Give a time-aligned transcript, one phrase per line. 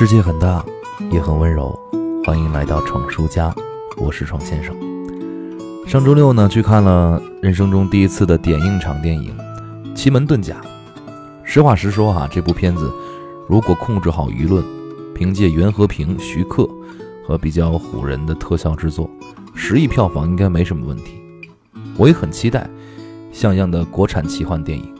[0.00, 0.64] 世界很大，
[1.10, 1.78] 也很温柔。
[2.24, 3.54] 欢迎来到闯叔家，
[3.98, 4.74] 我是闯先生。
[5.86, 9.36] 上周六呢，去看了人生中第一次的点映场电影
[9.94, 10.54] 《奇门遁甲》。
[11.44, 12.90] 实话实说哈，这部片子
[13.46, 14.64] 如果控制好舆论，
[15.14, 16.66] 凭借袁和平、徐克
[17.22, 19.10] 和比较唬人的特效制作，
[19.54, 21.20] 十亿票房应该没什么问题。
[21.98, 22.66] 我也很期待
[23.32, 24.94] 像样的国产奇幻电影。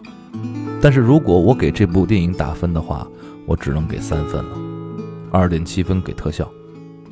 [0.83, 3.09] 但是如果我给这部电影打分的话，
[3.47, 4.51] 我只能给三分了，
[5.31, 6.49] 二点七分给特效，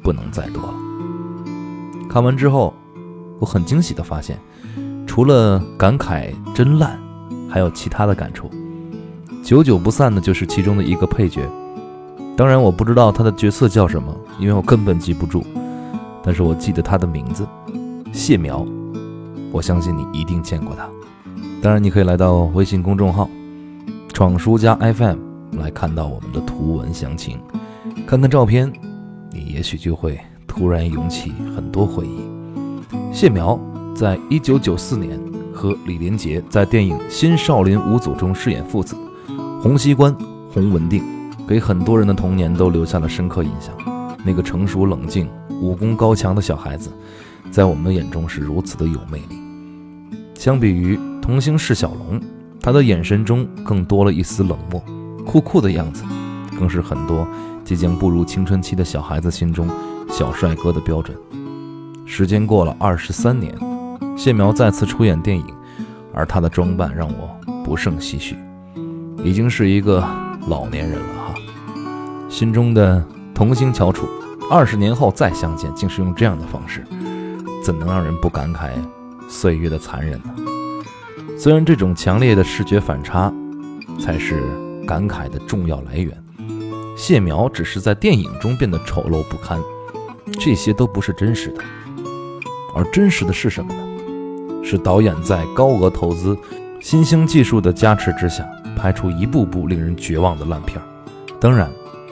[0.03, 0.75] 不能再多了。
[2.09, 2.75] 看完之后，
[3.39, 4.39] 我很惊喜的发现，
[5.07, 6.99] 除了感慨真烂，
[7.49, 8.51] 还有其他的感触。
[9.43, 11.49] 久久不散的就是其中的一个配角，
[12.37, 15.45] 当然我不知道他的角色叫什么，因为我根本记不住，
[16.23, 17.47] 但是我记得他的名字，
[18.13, 18.67] 谢苗。
[19.51, 20.87] 我相信你一定见过他。
[21.63, 23.29] 当然，你可以来到微信公众号。
[24.13, 25.17] 闯书家 FM
[25.53, 27.39] 来看到我们的图文详情，
[28.07, 28.73] 看看照片，
[29.31, 32.21] 你也许就会突然涌起很多回忆。
[33.13, 33.59] 谢苗
[33.95, 35.19] 在一九九四年
[35.53, 38.97] 和李连杰在电影《新少林五祖》中饰演父子，
[39.61, 40.15] 洪熙官、
[40.51, 41.03] 洪文定，
[41.47, 43.75] 给很多人的童年都留下了深刻印象。
[44.25, 45.29] 那个成熟冷静、
[45.61, 46.91] 武功高强的小孩子，
[47.51, 49.39] 在我们的眼中是如此的有魅力。
[50.35, 52.21] 相比于童星释小龙。
[52.61, 54.83] 他的眼神中更多了一丝冷漠，
[55.25, 56.03] 酷酷的样子，
[56.59, 57.27] 更是很多
[57.65, 59.69] 即将步入青春期的小孩子心中
[60.11, 61.17] 小帅哥的标准。
[62.05, 63.55] 时间过了二十三年，
[64.17, 65.45] 谢苗再次出演电影，
[66.13, 67.29] 而他的装扮让我
[67.63, 68.37] 不胜唏嘘，
[69.23, 70.03] 已经是一个
[70.49, 71.35] 老年人了哈。
[72.29, 73.05] 心中的
[73.35, 74.09] 童星翘楚，
[74.51, 76.85] 二十年后再相见，竟是用这样的方式，
[77.63, 78.71] 怎能让人不感慨
[79.29, 80.35] 岁月的残忍呢？
[81.39, 83.33] 虽然这种强烈的视觉反差
[84.01, 84.43] 才是
[84.87, 86.17] 感慨的重要来源，
[86.99, 89.59] 谢苗只是在电影中变得丑陋不堪，
[90.41, 91.63] 这些都不是真实的。
[92.75, 94.65] 而真实的是什么呢？
[94.65, 96.37] 是导演在高额投资、
[96.81, 98.45] 新兴技术的加持之下，
[98.77, 100.83] 拍出一部部令人绝望的烂片。
[101.41, 101.71] 当然，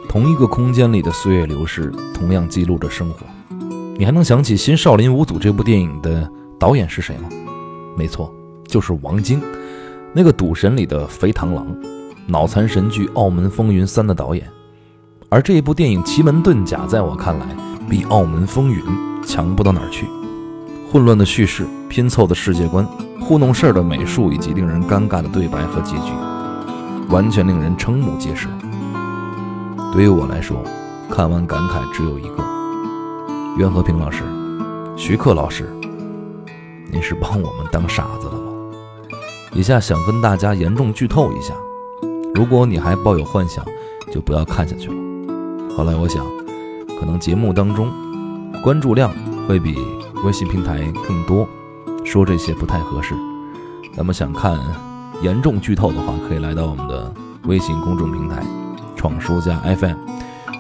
[0.09, 3.27] 同一个空间里的岁月流逝，同样记录着生活。
[3.99, 6.31] 你还能想起《新少林五祖》这部电影的
[6.61, 7.29] 导演是谁吗？
[7.97, 8.33] 没错。
[8.69, 9.43] 就是王晶，
[10.13, 11.67] 那个赌神里的肥螳螂，
[12.27, 14.49] 脑残神剧《澳门风云三》的导演。
[15.29, 17.47] 而这一部电影《奇门遁甲》在我看来，
[17.91, 18.81] 比《澳门风云》
[19.27, 20.07] 强不到哪儿去。
[20.89, 22.87] 混乱的叙事、拼凑的世界观、
[23.21, 26.13] 糊弄事儿的美术，以及令人尴尬的对白和结局，
[27.09, 28.49] 完全令人瞠目结舌。
[29.93, 30.63] 对于我来说，
[31.11, 32.45] 看完感慨只有一个：
[33.59, 34.23] 袁和平老师、
[34.97, 35.69] 徐克老师，
[36.93, 38.41] 您是把我们当傻子了吗？
[39.53, 41.53] 以下想跟大家严重剧透一下，
[42.33, 43.65] 如果你还抱有幻想，
[44.15, 45.06] 就不要看下去了。
[45.77, 46.25] 后来我想，
[46.99, 47.93] 可能节目当中
[48.63, 49.13] 关注量
[49.47, 49.77] 会比
[50.25, 51.47] 微信平台更多，
[52.03, 53.15] 说这些不太合适。
[53.95, 54.59] 那么想看
[55.23, 57.13] 严重剧透的话，可以来到我们的
[57.45, 58.43] 微信公众平台
[58.97, 59.97] “闯书家 FM”，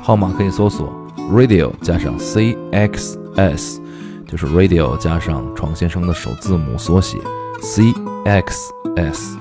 [0.02, 0.92] 号码可以搜索
[1.32, 3.78] “radio” 加上 “cxs”，
[4.26, 7.18] 就是 “radio” 加上闯先生的首字母缩写
[7.62, 7.94] “c”。
[8.26, 9.38] X S，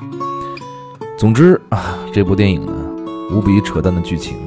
[1.18, 2.72] 总之啊，这部电影呢，
[3.32, 4.38] 无比扯淡的剧情。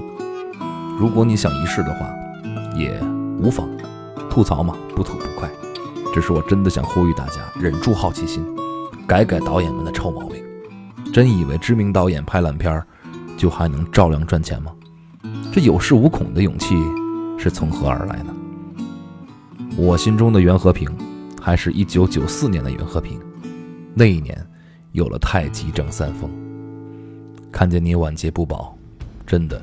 [0.98, 2.12] 如果你想一试的话，
[2.76, 3.00] 也
[3.38, 3.68] 无妨。
[4.28, 5.48] 吐槽嘛，不吐不快。
[6.12, 8.44] 只是我真的想呼吁大家，忍住好奇心，
[9.06, 10.42] 改改导演们的臭毛病。
[11.12, 12.84] 真以为知名导演拍烂片儿，
[13.36, 14.72] 就还能照样赚钱吗？
[15.52, 16.74] 这有恃无恐的勇气
[17.38, 18.34] 是从何而来呢？
[19.76, 20.90] 我心中的袁和平，
[21.40, 23.20] 还是一九九四年的袁和平。
[23.94, 24.36] 那一年，
[24.90, 26.28] 有了太极张三丰。
[27.52, 28.76] 看见你晚节不保，
[29.24, 29.62] 真的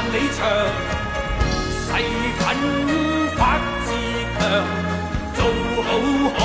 [0.00, 0.40] 万里长，
[1.84, 1.92] 誓
[2.38, 2.42] 奋
[3.36, 3.38] 发
[3.84, 3.86] 自
[4.38, 4.40] 强，
[5.34, 5.38] 做
[5.82, 5.88] 好
[6.38, 6.40] 汉，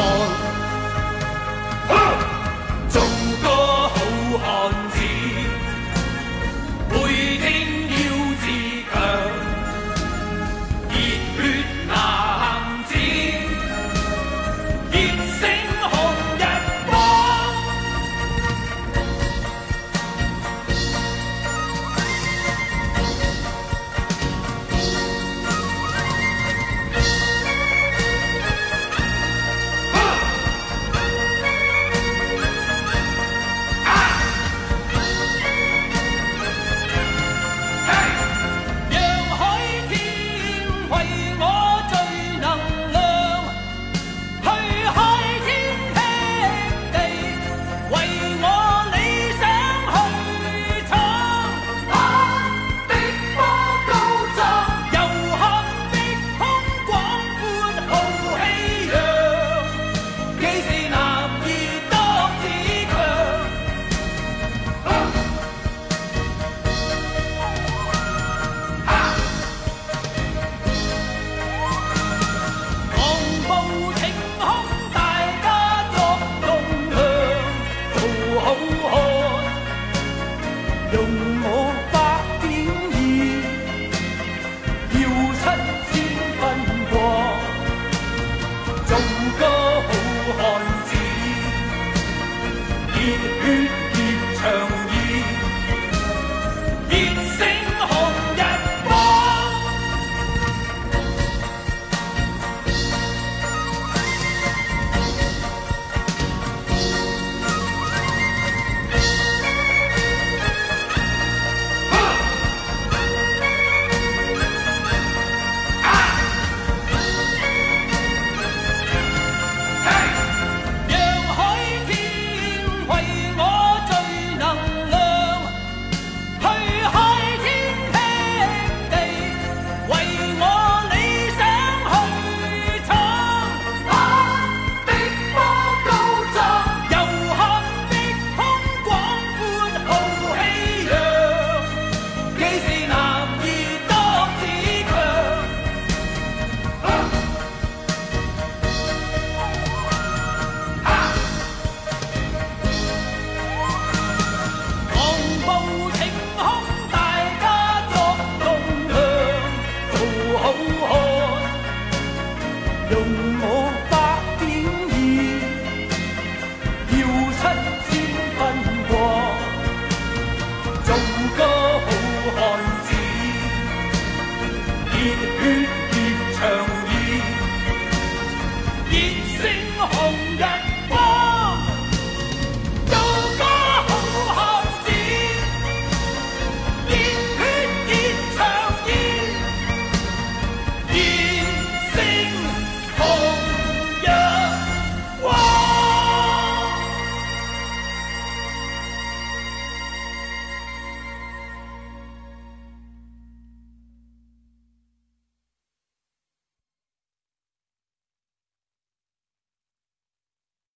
[180.37, 180.74] London.